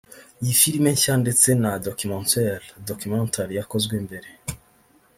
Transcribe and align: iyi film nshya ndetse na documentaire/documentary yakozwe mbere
iyi 0.41 0.55
film 0.61 0.83
nshya 0.95 1.13
ndetse 1.23 1.49
na 1.61 1.71
documentaire/documentary 1.85 3.51
yakozwe 3.59 3.95
mbere 4.05 4.29